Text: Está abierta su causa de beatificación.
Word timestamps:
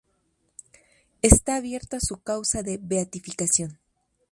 Está 1.21 1.57
abierta 1.57 1.99
su 1.99 2.17
causa 2.23 2.63
de 2.63 2.79
beatificación. 2.81 3.77